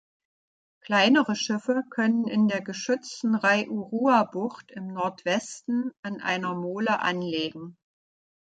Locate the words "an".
6.01-6.19